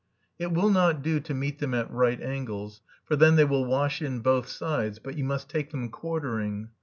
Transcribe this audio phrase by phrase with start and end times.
[0.39, 4.01] It will not do to meet them at right angles, for then they will wash
[4.01, 6.69] in both sides, but you must take them quartering.